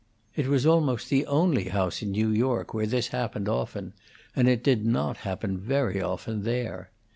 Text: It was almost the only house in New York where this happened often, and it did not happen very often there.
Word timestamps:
It 0.35 0.47
was 0.47 0.65
almost 0.65 1.09
the 1.11 1.27
only 1.27 1.65
house 1.65 2.01
in 2.01 2.09
New 2.09 2.29
York 2.29 2.73
where 2.73 2.87
this 2.87 3.09
happened 3.09 3.47
often, 3.47 3.93
and 4.35 4.47
it 4.49 4.63
did 4.63 4.83
not 4.83 5.17
happen 5.17 5.59
very 5.59 6.01
often 6.01 6.41
there. 6.41 6.89